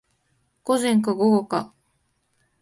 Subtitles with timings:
[0.63, 1.75] 午前か午後か